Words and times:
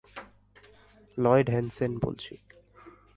Lloyd 1.17 1.47
Hansen 1.49 1.91
বলছি। 1.97 2.33